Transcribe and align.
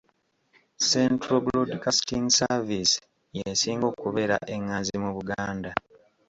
Central 0.91 1.39
Broadcasting 1.47 2.25
Service 2.39 2.93
y'esinga 3.35 3.85
okubeera 3.93 4.37
enganzi 4.55 4.95
mu 5.03 5.09
Buganda. 5.17 5.71